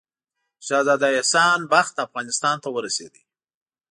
شهزاده 0.67 1.07
احسان 1.17 1.59
بخت 1.73 1.95
افغانستان 2.05 2.57
ته 2.63 2.69
ورسېدی. 2.75 3.23